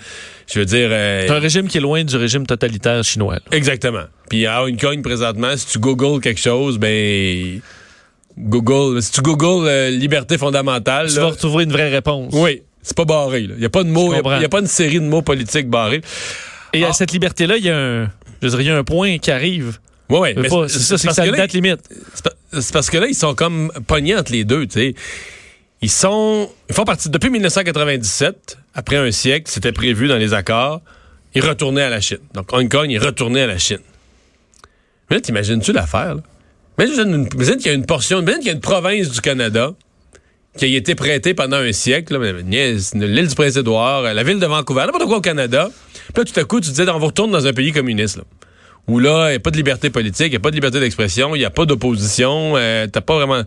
je 0.52 0.60
veux 0.60 0.66
dire... 0.66 0.90
euh, 0.92 1.24
C'est 1.28 1.34
un 1.34 1.40
régime 1.40 1.68
qui 1.68 1.78
est 1.78 1.82
loin 1.82 2.04
du 2.04 2.16
régime 2.16 2.46
totalitaire 2.46 3.04
chinois. 3.04 3.36
là. 3.36 3.42
Exactement. 3.52 4.04
Puis 4.30 4.46
à 4.46 4.64
Hong 4.64 4.80
Kong, 4.80 5.02
présentement, 5.02 5.56
si 5.58 5.66
tu 5.68 5.80
googles 5.80 6.22
quelque 6.22 6.42
chose, 6.42 6.78
ben... 6.78 7.60
Google, 8.38 9.02
si 9.02 9.12
tu 9.12 9.22
googles 9.22 9.68
euh, 9.68 9.90
liberté 9.90 10.38
fondamentale... 10.38 11.10
Tu 11.10 11.16
là, 11.16 11.22
vas 11.24 11.30
retrouver 11.30 11.64
une 11.64 11.72
vraie 11.72 11.90
réponse. 11.90 12.34
oui, 12.36 12.62
c'est 12.82 12.96
pas 12.96 13.06
barré. 13.06 13.42
Il 13.42 13.56
n'y 13.56 13.66
a 13.66 13.70
pas 13.70 13.84
de 13.84 13.90
mots, 13.90 14.14
il 14.14 14.22
n'y 14.22 14.46
a, 14.46 14.50
pas 14.50 14.60
une 14.60 14.68
série 14.68 15.00
de 15.00 15.06
mots 15.06 15.22
politiques 15.22 15.70
barrés. 15.70 16.02
Et 16.74 16.84
Ah. 16.84 16.90
à 16.90 16.94
cette 16.94 17.12
liberté-là, 17.12 17.58
il 17.58 17.66
y 17.66 17.70
a 17.70 17.78
un, 17.78 18.12
je 18.42 18.48
dirais, 18.48 18.64
il 18.64 18.68
y 18.68 18.72
a 18.72 18.78
un 18.78 18.84
point 18.84 19.18
qui 19.18 19.32
arrive. 19.32 19.80
Ouais, 20.10 20.20
ouais, 20.20 20.34
Mais 20.38 20.50
C'est 20.50 20.80
ça, 20.80 20.98
c'est 20.98 21.08
que 21.08 21.14
ça 21.14 21.26
là, 21.26 21.36
date 21.36 21.54
limite. 21.54 21.80
c'est 22.54 22.72
parce 22.72 22.90
que 22.90 22.98
là, 22.98 23.08
ils 23.08 23.16
sont 23.16 23.36
comme 23.36 23.72
pognés 23.88 24.16
entre 24.16 24.32
les 24.32 24.46
deux, 24.46 24.66
tu 24.68 24.80
sais. 24.80 24.96
Ils 25.82 25.92
sont. 25.92 26.50
Ils 26.70 26.76
font 26.76 26.86
partie. 26.86 27.10
Depuis 27.10 27.30
1997, 27.30 28.58
après 28.74 28.96
un 28.96 29.12
siècle, 29.12 29.52
c'était 29.52 29.72
prévu 29.74 30.08
dans 30.08 30.16
les 30.18 30.34
accords, 30.34 30.82
ils 31.36 31.44
retournaient 31.46 31.84
à 31.84 31.90
la 31.90 32.00
Chine. 32.00 32.20
Donc, 32.34 32.52
Hong 32.54 32.70
Kong, 32.70 32.88
ils 32.90 33.00
retournaient 33.00 33.42
à 33.42 33.48
la 33.48 33.58
Chine. 33.58 33.80
Mais 35.10 35.18
là, 35.18 35.22
t'imagines-tu 35.22 35.74
l'affaire, 35.74 36.16
là? 36.16 36.22
Imagine, 36.80 37.28
imagine 37.34 37.58
qu'il 37.58 37.68
y 37.68 37.70
a 37.70 37.74
une 37.74 37.86
portion, 37.86 38.24
qu'il 38.24 38.46
y 38.46 38.50
a 38.50 38.54
une 38.54 38.60
province 38.60 39.10
du 39.10 39.22
Canada 39.22 39.74
qui 40.58 40.66
a 40.66 40.78
été 40.78 40.96
prêtée 40.96 41.34
pendant 41.34 41.58
un 41.58 41.72
siècle, 41.72 42.20
l'île 42.50 43.28
du 43.28 43.36
Prince-Édouard, 43.36 44.02
la 44.02 44.24
ville 44.24 44.40
de 44.40 44.46
Vancouver, 44.46 44.86
n'importe 44.86 45.06
quoi 45.06 45.18
au 45.18 45.22
Canada. 45.22 45.70
Puis 46.14 46.24
là, 46.24 46.24
tout 46.24 46.40
à 46.40 46.44
coup, 46.44 46.60
tu 46.60 46.68
te 46.68 46.72
disais, 46.72 46.90
on 46.90 47.00
va 47.00 47.06
retourner 47.06 47.34
dans 47.34 47.46
un 47.46 47.54
pays 47.54 47.72
communiste, 47.72 48.18
là 48.18 48.24
où 48.88 49.00
là, 49.00 49.28
il 49.28 49.32
n'y 49.32 49.36
a 49.36 49.40
pas 49.40 49.52
de 49.52 49.58
liberté 49.58 49.90
politique, 49.90 50.28
il 50.28 50.32
n'y 50.32 50.38
a 50.38 50.40
pas 50.40 50.50
de 50.50 50.56
liberté 50.56 50.80
d'expression, 50.80 51.36
il 51.36 51.40
n'y 51.40 51.46
a 51.46 51.50
pas 51.50 51.66
d'opposition, 51.66 52.54
euh, 52.56 52.88
t'as 52.88 53.02
pas 53.02 53.16
vraiment... 53.16 53.44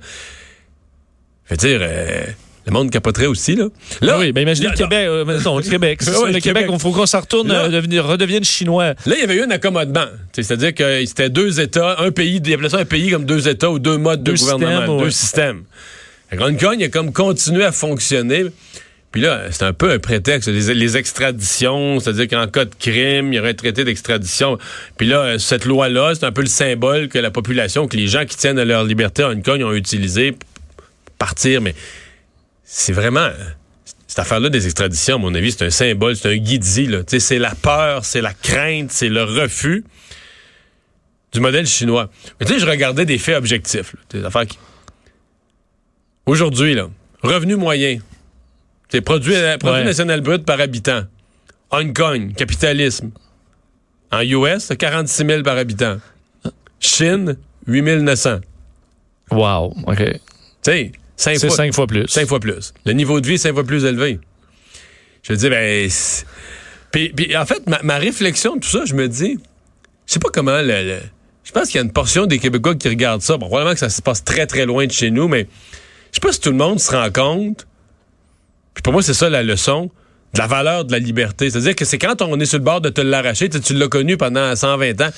Je 1.46 1.54
veux 1.54 1.56
dire, 1.56 1.80
euh, 1.82 2.26
le 2.67 2.73
monde 2.73 2.90
capoterait 2.90 3.26
aussi, 3.26 3.57
là. 3.57 3.67
Là, 4.02 4.12
Ah 4.17 4.19
oui, 4.21 4.33
ben 4.33 4.43
imaginez 4.43 4.67
là, 4.67 4.73
le 4.73 4.79
Québec. 4.79 5.07
euh, 5.09 5.25
mettons, 5.25 5.57
le 5.59 5.62
Québec. 5.62 5.99
c'est 6.02 6.17
Ouais, 6.17 6.29
le 6.29 6.33
le 6.35 6.40
Québec, 6.40 6.67
il 6.71 6.79
faut 6.79 6.90
qu'on 6.93 7.07
s'en 7.07 7.21
retourne, 7.21 7.49
Là- 7.49 7.64
euh, 7.64 7.69
devenir- 7.69 8.05
redevienne 8.07 8.45
chinois. 8.45 8.88
Là, 8.88 8.95
il 9.07 9.19
y 9.19 9.23
avait 9.23 9.37
eu 9.37 9.43
un 9.43 9.50
accommodement. 9.50 10.07
C'est-à-dire 10.33 10.75
que 10.75 11.05
c'était 11.07 11.31
deux 11.31 11.61
États, 11.61 11.97
un 12.00 12.11
pays, 12.11 12.40
ils 12.45 12.55
appelaient 12.55 12.69
ça 12.69 12.79
un 12.79 12.85
pays 12.85 13.11
comme 13.11 13.25
deux 13.25 13.49
États 13.49 13.71
ou 13.71 13.79
deux 13.79 13.97
modes 13.99 14.23
Deux 14.23 14.35
de 14.35 14.38
gouvernement, 14.38 14.71
systèmes, 14.81 14.97
ouais. 14.97 15.05
deux 15.05 15.11
systèmes. 15.11 15.62
Hong 16.38 16.61
Kong, 16.61 16.76
il 16.79 16.85
a 16.85 16.88
comme 16.88 17.12
continué 17.12 17.64
à 17.64 17.73
fonctionner. 17.73 18.45
Puis 19.11 19.23
là, 19.23 19.43
c'est 19.50 19.64
un 19.64 19.73
peu 19.73 19.90
un 19.90 19.99
prétexte. 19.99 20.49
Les, 20.49 20.73
les 20.73 20.97
extraditions, 20.97 21.99
c'est-à-dire 21.99 22.29
qu'en 22.29 22.47
cas 22.47 22.64
de 22.64 22.71
crime, 22.79 23.33
il 23.33 23.37
y 23.37 23.40
aurait 23.40 23.50
un 23.50 23.55
traité 23.55 23.83
d'extradition. 23.83 24.57
Puis 24.97 25.09
là, 25.09 25.19
euh, 25.21 25.38
cette 25.38 25.64
loi-là, 25.64 26.12
c'est 26.14 26.25
un 26.25 26.31
peu 26.31 26.43
le 26.43 26.47
symbole 26.47 27.09
que 27.09 27.19
la 27.19 27.33
population, 27.33 27.88
que 27.88 27.97
les 27.97 28.07
gens 28.07 28.25
qui 28.25 28.37
tiennent 28.37 28.61
à 28.61 28.64
leur 28.64 28.85
liberté 28.85 29.25
à 29.25 29.31
Hong 29.31 29.43
Kong 29.43 29.61
ont 29.64 29.73
utilisé 29.73 30.31
pour 30.33 30.47
partir. 31.19 31.61
Mais 31.61 31.75
c'est 32.72 32.92
vraiment... 32.92 33.28
Cette 34.06 34.20
affaire-là 34.20 34.48
des 34.48 34.64
extraditions, 34.66 35.16
à 35.16 35.18
mon 35.18 35.34
avis, 35.34 35.52
c'est 35.52 35.64
un 35.64 35.70
symbole, 35.70 36.16
c'est 36.16 36.32
un 36.32 36.36
guidis. 36.36 36.86
là. 36.86 36.98
Tu 37.04 37.10
sais, 37.10 37.20
C'est 37.20 37.38
la 37.38 37.54
peur, 37.54 38.04
c'est 38.04 38.20
la 38.20 38.32
crainte, 38.32 38.90
c'est 38.92 39.08
le 39.08 39.22
refus 39.24 39.84
du 41.32 41.40
modèle 41.40 41.66
chinois. 41.66 42.10
Mais 42.38 42.46
tu 42.46 42.54
sais, 42.54 42.58
je 42.60 42.66
regardais 42.66 43.04
des 43.06 43.18
faits 43.18 43.36
objectifs. 43.36 43.92
là. 43.94 44.00
Des 44.10 44.24
affaires 44.24 44.46
qui... 44.46 44.58
Aujourd'hui, 46.26 46.74
là, 46.74 46.88
revenu 47.22 47.56
moyen. 47.56 47.98
C'est 48.88 49.00
produit, 49.00 49.34
euh, 49.34 49.56
produit 49.58 49.80
Ouais. 49.80 49.84
national 49.84 50.20
brut 50.20 50.44
par 50.44 50.60
habitant. 50.60 51.02
Hong 51.70 51.92
Kong, 51.96 52.34
capitalisme. 52.34 53.10
En 54.12 54.20
US, 54.22 54.64
c'est 54.64 54.76
46 54.76 55.24
000 55.24 55.42
par 55.44 55.56
habitant. 55.56 55.98
Chine, 56.80 57.36
8 57.66 57.82
900. 58.02 58.40
Wow, 59.30 59.74
OK. 59.86 59.98
Tu 60.04 60.20
sais, 60.62 60.92
cinq 61.20 61.38
C'est 61.38 61.46
fois, 61.48 61.56
cinq 61.56 61.74
fois 61.74 61.86
plus. 61.86 62.06
cinq 62.08 62.26
fois 62.26 62.40
plus. 62.40 62.72
Le 62.86 62.92
niveau 62.92 63.20
de 63.20 63.26
vie 63.26 63.34
est 63.34 63.38
cinq 63.38 63.54
fois 63.54 63.64
plus 63.64 63.84
élevé. 63.84 64.18
Je 65.22 65.34
dis, 65.34 65.48
ben. 65.50 65.88
c'est- 65.90 66.24
Puis, 66.92 67.10
puis, 67.10 67.36
en 67.36 67.44
fait, 67.46 67.66
ma, 67.68 67.80
ma 67.82 67.98
réflexion 67.98 68.56
de 68.56 68.60
tout 68.60 68.68
ça, 68.68 68.84
je 68.84 68.94
me 68.94 69.06
dis, 69.08 69.38
je 70.06 70.12
sais 70.14 70.18
pas 70.20 70.30
comment 70.32 70.60
le. 70.60 70.66
le- 70.82 71.00
je 71.44 71.52
pense 71.52 71.66
qu'il 71.68 71.76
y 71.76 71.78
a 71.78 71.84
une 71.84 71.92
portion 71.92 72.26
des 72.26 72.38
Québécois 72.38 72.74
qui 72.74 72.88
regardent 72.88 73.22
ça. 73.22 73.36
Bon, 73.36 73.46
probablement 73.46 73.74
que 73.74 73.80
ça 73.80 73.88
se 73.90 74.02
passe 74.02 74.22
très, 74.24 74.46
très 74.46 74.66
loin 74.66 74.86
de 74.86 74.92
chez 74.92 75.10
nous, 75.10 75.26
mais 75.28 75.46
je 76.12 76.16
sais 76.16 76.20
pas 76.20 76.32
si 76.32 76.40
tout 76.40 76.50
le 76.50 76.56
monde 76.56 76.78
se 76.78 76.90
rend 76.92 77.10
compte. 77.10 77.66
Puis 78.74 78.82
pour 78.82 78.92
moi, 78.92 79.02
c'est 79.02 79.14
ça 79.14 79.28
la 79.28 79.42
leçon 79.42 79.90
de 80.32 80.38
la 80.38 80.46
valeur 80.46 80.84
de 80.84 80.92
la 80.92 81.00
liberté. 81.00 81.50
C'est-à-dire 81.50 81.74
que 81.74 81.84
c'est 81.84 81.98
quand 81.98 82.22
on 82.22 82.38
est 82.38 82.44
sur 82.44 82.58
le 82.58 82.64
bord 82.64 82.80
de 82.80 82.88
te 82.88 83.00
l'arracher, 83.00 83.48
tu 83.48 83.74
l'as 83.74 83.88
connu 83.88 84.16
pendant 84.16 84.54
120 84.54 85.00
ans. 85.00 85.10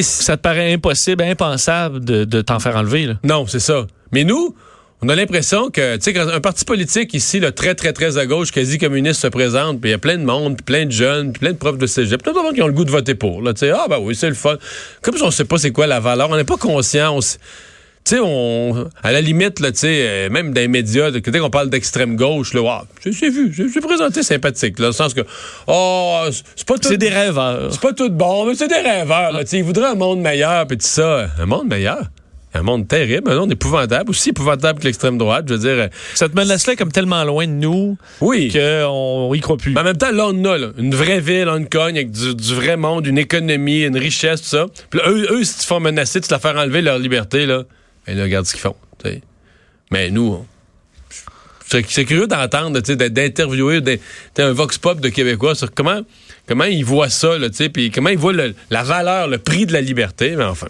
Ça 0.00 0.36
te 0.38 0.42
paraît 0.42 0.72
impossible, 0.72 1.22
impensable 1.22 2.02
de, 2.02 2.24
de 2.24 2.40
t'en 2.40 2.58
faire 2.60 2.76
enlever. 2.76 3.06
Là? 3.06 3.14
non, 3.24 3.46
c'est 3.46 3.60
ça. 3.60 3.86
Mais 4.10 4.24
nous, 4.24 4.54
on 5.02 5.08
a 5.08 5.14
l'impression 5.14 5.70
que, 5.70 5.96
tu 5.96 6.02
sais, 6.02 6.12
quand 6.14 6.28
un 6.28 6.40
parti 6.40 6.64
politique 6.64 7.12
ici, 7.14 7.40
le 7.40 7.52
très, 7.52 7.74
très, 7.74 7.92
très 7.92 8.16
à 8.16 8.26
gauche, 8.26 8.52
quasi 8.52 8.78
communiste, 8.78 9.20
se 9.20 9.26
présente, 9.26 9.80
puis 9.80 9.90
il 9.90 9.92
y 9.92 9.94
a 9.94 9.98
plein 9.98 10.16
de 10.16 10.24
monde, 10.24 10.56
puis 10.56 10.64
plein 10.64 10.86
de 10.86 10.92
jeunes, 10.92 11.32
puis 11.32 11.40
plein 11.40 11.52
de 11.52 11.58
profs 11.58 11.78
de 11.78 11.86
cégep, 11.86 12.22
plein 12.22 12.32
de 12.32 12.38
gens 12.38 12.52
qui 12.52 12.62
ont 12.62 12.66
le 12.66 12.72
goût 12.72 12.84
de 12.84 12.90
voter 12.90 13.14
pour. 13.14 13.42
Là, 13.42 13.52
tu 13.52 13.60
sais, 13.60 13.70
ah, 13.70 13.86
ben 13.88 13.98
oui, 14.00 14.14
c'est 14.14 14.28
le 14.28 14.34
fun. 14.34 14.56
Comme 15.02 15.16
si 15.16 15.22
on 15.22 15.30
sait 15.30 15.44
pas 15.44 15.58
c'est 15.58 15.72
quoi 15.72 15.86
la 15.86 16.00
valeur, 16.00 16.30
on 16.30 16.36
n'est 16.36 16.44
pas 16.44 16.56
conscient. 16.56 17.18
Tu 17.20 18.16
sais, 18.16 18.20
on, 18.22 18.88
à 19.02 19.12
la 19.12 19.20
limite, 19.20 19.60
là, 19.60 19.72
tu 19.72 19.78
sais, 19.78 20.06
euh, 20.06 20.30
même 20.30 20.52
dans 20.52 20.60
les 20.60 20.68
médias, 20.68 21.10
dès 21.10 21.20
qu'on 21.20 21.50
parle 21.50 21.70
d'extrême 21.70 22.16
gauche, 22.16 22.52
là, 22.52 22.62
wow, 22.62 22.82
c'est 23.02 23.12
c'est 23.12 23.30
vu, 23.30 23.52
c'est 23.72 23.80
présenté 23.80 24.22
sympathique, 24.22 24.78
là, 24.78 24.84
dans 24.84 24.88
le 24.88 24.92
sens 24.92 25.14
que, 25.14 25.22
oh, 25.66 26.26
c'est 26.56 26.66
pas 26.66 26.74
tout. 26.74 26.88
C'est 26.88 26.98
des 26.98 27.08
rêveurs. 27.08 27.72
C'est 27.72 27.80
pas 27.80 27.92
tout 27.92 28.10
bon, 28.10 28.46
mais 28.46 28.54
c'est 28.54 28.68
des 28.68 28.74
rêveurs. 28.74 29.32
Là. 29.32 29.44
Tu 29.44 29.50
sais, 29.50 29.58
Ils 29.58 29.64
voudraient 29.64 29.88
un 29.88 29.94
monde 29.94 30.20
meilleur, 30.20 30.66
puis 30.66 30.76
tout 30.76 30.86
ça. 30.86 31.28
Un 31.38 31.46
monde 31.46 31.68
meilleur? 31.68 32.10
Un 32.56 32.62
monde 32.62 32.86
terrible, 32.86 33.30
un 33.30 33.34
monde 33.36 33.50
épouvantable, 33.52 34.10
aussi 34.10 34.28
épouvantable 34.30 34.78
que 34.78 34.84
l'extrême 34.84 35.18
droite. 35.18 35.46
Je 35.48 35.54
veux 35.54 35.60
dire, 35.60 35.70
euh, 35.84 35.88
Cette 36.14 36.34
menace-là 36.34 36.74
est 36.74 36.76
comme 36.76 36.92
tellement 36.92 37.24
loin 37.24 37.46
de 37.48 37.52
nous 37.52 37.98
oui. 38.20 38.52
qu'on 38.52 39.34
y 39.34 39.40
croit 39.40 39.56
plus. 39.56 39.72
Mais 39.72 39.80
en 39.80 39.84
même 39.84 39.96
temps, 39.96 40.12
là, 40.12 40.28
on 40.28 40.44
a 40.44 40.56
là, 40.58 40.68
une 40.78 40.94
vraie 40.94 41.20
ville, 41.20 41.48
on 41.48 41.64
cogne 41.64 41.96
avec 41.96 42.12
du, 42.12 42.34
du 42.34 42.54
vrai 42.54 42.76
monde, 42.76 43.06
une 43.06 43.18
économie, 43.18 43.82
une 43.82 43.96
richesse, 43.98 44.42
tout 44.42 44.48
ça. 44.48 44.66
Puis 44.88 45.00
là, 45.00 45.10
eux, 45.10 45.26
eux, 45.32 45.42
si 45.44 45.58
tu 45.58 45.66
font 45.66 45.80
menacer 45.80 46.20
de 46.20 46.24
se 46.26 46.30
la 46.30 46.38
faire 46.38 46.56
enlever 46.56 46.80
leur 46.80 46.98
liberté, 46.98 47.44
là, 47.44 47.64
ben 48.06 48.16
là, 48.16 48.22
regarde 48.22 48.46
ce 48.46 48.52
qu'ils 48.52 48.60
font. 48.60 48.76
tu. 49.02 49.20
Mais 49.90 50.10
nous, 50.10 50.22
on- 50.40 50.46
c'est 51.88 52.04
curieux 52.04 52.28
d'entendre, 52.28 52.78
tu 52.80 52.94
d'interviewer 52.96 53.82
tu 53.82 54.42
un 54.42 54.52
vox 54.52 54.78
pop 54.78 55.00
de 55.00 55.08
Québécois 55.08 55.54
sur 55.56 55.72
comment 55.74 56.02
comment 56.46 56.64
ils 56.64 56.84
voient 56.84 57.08
ça, 57.08 57.38
là, 57.38 57.48
tu 57.50 57.56
sais, 57.56 57.68
puis 57.68 57.90
comment 57.90 58.10
ils 58.10 58.18
voient 58.18 58.32
le- 58.32 58.54
la 58.70 58.82
valeur, 58.82 59.28
le 59.28 59.38
prix 59.38 59.66
de 59.66 59.72
la 59.72 59.80
liberté. 59.80 60.34
Mais 60.36 60.44
enfin, 60.44 60.66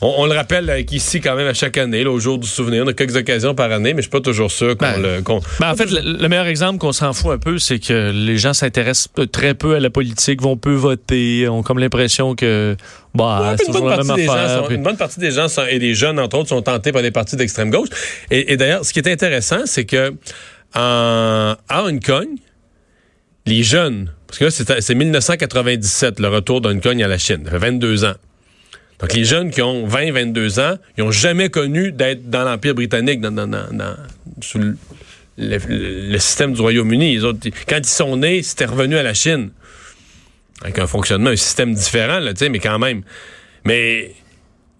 on, 0.00 0.14
on 0.18 0.26
le 0.26 0.32
rappelle 0.34 0.68
euh, 0.70 0.82
qu'ici, 0.82 1.20
quand 1.20 1.34
même, 1.36 1.46
à 1.48 1.54
chaque 1.54 1.76
année, 1.78 2.04
là, 2.04 2.10
au 2.10 2.20
jour 2.20 2.38
du 2.38 2.46
souvenir, 2.46 2.84
on 2.84 2.88
a 2.88 2.92
quelques 2.92 3.16
occasions 3.16 3.54
par 3.54 3.70
année, 3.72 3.92
mais 3.94 3.98
je 4.02 4.08
suis 4.08 4.10
pas 4.10 4.20
toujours 4.20 4.50
sûr 4.50 4.76
qu'on 4.76 4.86
Ben, 4.86 5.02
le... 5.02 5.22
qu'on- 5.22 5.40
Ben, 5.58 5.70
en 5.70 5.76
fait, 5.76 5.90
le, 5.90 6.18
le 6.20 6.28
meilleur 6.28 6.46
exemple 6.46 6.78
qu'on 6.78 6.92
s'en 6.92 7.12
fout 7.12 7.32
un 7.32 7.38
peu, 7.38 7.58
c'est 7.58 7.78
que 7.78 8.12
les 8.14 8.38
gens 8.38 8.52
s'intéressent 8.54 9.08
très 9.32 9.54
peu 9.54 9.74
à 9.74 9.80
la 9.80 9.90
politique, 9.90 10.40
vont 10.42 10.56
peu 10.56 10.74
voter, 10.74 11.48
ont 11.48 11.62
comme 11.62 11.78
l'impression 11.78 12.34
que 12.34 12.76
bah, 13.14 13.54
Ouais, 13.56 13.64
une, 13.66 13.72
bonne 13.72 13.96
partie 13.96 14.14
des 14.14 14.26
gens 14.26 14.32
affaire. 14.34 14.58
sont- 14.60 14.66
puis- 14.66 14.76
une 14.76 14.82
bonne 14.82 14.96
partie 14.96 15.20
des 15.20 15.30
gens 15.32 15.48
sont- 15.48 15.66
et 15.68 15.78
des 15.78 15.94
jeunes, 15.94 16.18
entre 16.20 16.38
autres, 16.38 16.48
sont 16.50 16.62
tentés 16.62 16.92
par 16.92 17.02
des 17.02 17.10
partis 17.10 17.36
d'extrême 17.36 17.70
gauche. 17.70 17.88
Et, 18.30 18.52
et 18.52 18.56
d'ailleurs, 18.56 18.84
ce 18.84 18.92
qui 18.92 19.00
est 19.00 19.08
intéressant, 19.08 19.60
c'est 19.66 19.84
que 19.84 20.14
en, 20.74 21.56
à 21.68 21.82
Hong 21.84 22.00
Kong, 22.04 22.28
les 23.46 23.62
jeunes, 23.62 24.12
parce 24.26 24.38
que 24.38 24.44
là, 24.44 24.50
c'est 24.50 24.80
c'est 24.80 24.94
1997, 24.94 26.20
le 26.20 26.28
retour 26.28 26.60
d'Hong 26.60 26.80
Kong 26.80 27.02
à 27.02 27.08
la 27.08 27.18
Chine, 27.18 27.42
ça 27.44 27.50
fait 27.52 27.58
22 27.58 28.04
ans. 28.04 28.14
Donc, 29.00 29.14
les 29.14 29.24
jeunes 29.24 29.50
qui 29.50 29.62
ont 29.62 29.86
20, 29.86 30.12
22 30.12 30.60
ans, 30.60 30.74
ils 30.98 31.04
n'ont 31.04 31.10
jamais 31.10 31.48
connu 31.48 31.90
d'être 31.90 32.28
dans 32.28 32.44
l'Empire 32.44 32.74
britannique, 32.74 33.20
dans, 33.20 33.50
sous 34.42 34.60
le, 35.38 36.18
système 36.18 36.52
du 36.52 36.60
Royaume-Uni. 36.60 37.18
Quand 37.66 37.78
ils 37.78 37.84
sont 37.86 38.18
nés, 38.18 38.42
c'était 38.42 38.66
revenu 38.66 38.96
à 38.96 39.02
la 39.02 39.14
Chine 39.14 39.50
avec 40.62 40.78
un 40.78 40.86
fonctionnement, 40.86 41.30
un 41.30 41.36
système 41.36 41.72
différent, 41.72 42.18
là, 42.18 42.32
mais 42.50 42.58
quand 42.58 42.78
même. 42.78 43.02
Mais 43.64 44.12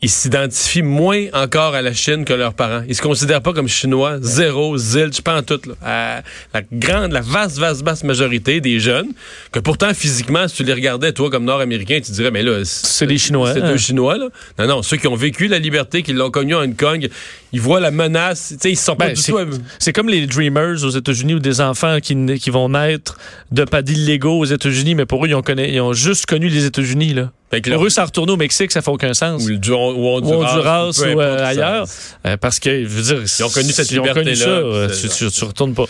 ils 0.03 0.09
s'identifient 0.09 0.83
moins 0.83 1.27
encore 1.35 1.75
à 1.75 1.83
la 1.83 1.93
Chine 1.93 2.25
que 2.25 2.33
leurs 2.33 2.55
parents. 2.55 2.83
Ils 2.89 2.95
se 2.95 3.03
considèrent 3.03 3.43
pas 3.43 3.53
comme 3.53 3.69
chinois, 3.69 4.17
zéro, 4.23 4.79
zilch, 4.79 5.21
pas 5.21 5.39
en 5.39 5.43
tout. 5.43 5.61
Là. 5.67 6.23
La 6.55 6.63
grande, 6.73 7.13
la 7.13 7.21
vaste, 7.21 7.59
vaste, 7.59 7.85
vaste 7.85 8.05
majorité 8.05 8.63
des 8.63 8.81
jeunes, 8.81 9.13
que 9.53 9.59
pourtant, 9.59 9.93
physiquement, 9.93 10.49
si 10.49 10.57
tu 10.57 10.65
les 10.65 10.73
regardais, 10.73 11.13
toi, 11.13 11.29
comme 11.29 11.45
Nord-Américain, 11.45 12.01
tu 12.03 12.13
dirais, 12.13 12.31
mais 12.31 12.43
là, 12.43 12.63
C'est 12.65 13.07
des 13.07 13.19
Chinois, 13.19 13.53
C'est 13.53 13.61
hein. 13.61 13.73
deux 13.73 13.77
Chinois, 13.77 14.17
là. 14.17 14.29
Non, 14.59 14.67
non, 14.67 14.83
ceux 14.83 14.97
qui 14.97 15.07
ont 15.07 15.17
vécu 15.17 15.49
la 15.49 15.59
liberté, 15.59 16.03
qui 16.03 16.15
l'ont 16.15 16.31
connu 16.31 16.55
à 16.55 16.61
Hong 16.61 16.77
Kong, 16.77 17.09
ils 17.53 17.61
voient 17.61 17.81
la 17.81 17.91
menace, 17.91 18.49
tu 18.53 18.57
sais, 18.61 18.73
ils 18.73 18.77
sont 18.77 18.97
pas 18.97 19.09
Ben, 19.09 19.15
du 19.15 19.21
c'est, 19.21 19.33
tout... 19.33 19.39
c'est 19.79 19.93
comme 19.93 20.09
les 20.09 20.27
Dreamers 20.27 20.83
aux 20.83 20.91
États-Unis 20.91 21.35
ou 21.35 21.41
des 21.41 21.61
enfants 21.61 21.99
qui, 22.01 22.15
vont 22.51 22.71
naître 22.71 23.19
de 23.53 23.65
pas 23.65 23.81
illégaux 23.81 24.39
aux 24.39 24.45
États-Unis, 24.45 24.95
mais 24.95 25.05
pour 25.05 25.25
eux, 25.25 25.29
ils 25.29 25.35
ont, 25.35 25.43
ils 25.47 25.81
ont 25.81 25.93
juste 25.93 26.27
connu 26.27 26.49
les 26.49 26.65
États-Unis. 26.65 27.15
Là. 27.15 27.33
Fait 27.51 27.61
que 27.61 27.71
Pour 27.71 27.79
leur- 27.79 27.87
eux, 27.87 27.91
ça 27.91 28.05
retourne 28.05 28.31
au 28.31 28.37
Mexique, 28.37 28.71
ça 28.71 28.81
fait 28.81 28.91
aucun 28.93 29.13
sens. 29.13 29.43
ou, 29.45 29.49
le, 29.49 29.57
ou 29.57 30.07
Honduras, 30.09 30.91
ou 31.01 31.21
euh, 31.21 31.45
ailleurs. 31.45 31.87
Euh, 32.25 32.37
parce 32.37 32.61
que, 32.61 32.85
je 32.85 32.89
veux 32.89 33.03
dire, 33.03 33.23
Ils 33.39 33.45
ont 33.45 33.49
connu 33.51 33.73
cette 33.73 33.91
liberté-là, 33.91 34.47
euh, 34.47 34.89
tu, 34.89 35.09
tu, 35.09 35.31
tu 35.31 35.45
retournes 35.45 35.75
pas. 35.75 35.87